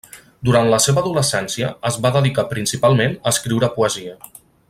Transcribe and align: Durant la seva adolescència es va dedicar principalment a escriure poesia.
Durant 0.47 0.69
la 0.69 0.79
seva 0.85 1.01
adolescència 1.05 1.69
es 1.91 1.99
va 2.05 2.13
dedicar 2.17 2.47
principalment 2.55 3.15
a 3.19 3.35
escriure 3.35 3.71
poesia. 3.79 4.19